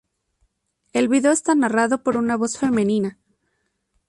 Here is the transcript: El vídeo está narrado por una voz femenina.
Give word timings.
El 0.93 1.09
vídeo 1.09 1.31
está 1.31 1.53
narrado 1.53 2.01
por 2.01 2.17
una 2.17 2.35
voz 2.35 2.57
femenina. 2.57 3.19